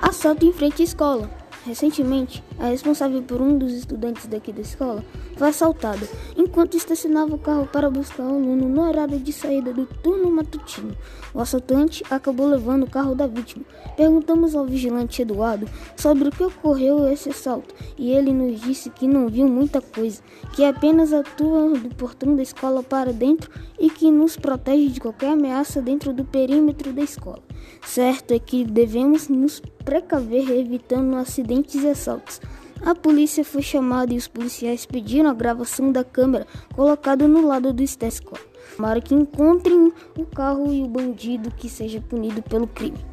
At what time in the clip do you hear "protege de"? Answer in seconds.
24.36-25.00